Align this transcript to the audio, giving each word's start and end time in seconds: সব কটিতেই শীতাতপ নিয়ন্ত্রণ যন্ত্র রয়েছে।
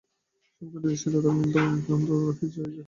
সব 0.51 0.65
কটিতেই 0.71 0.97
শীতাতপ 1.01 1.33
নিয়ন্ত্রণ 1.33 1.69
যন্ত্র 1.87 2.11
রয়েছে। 2.19 2.61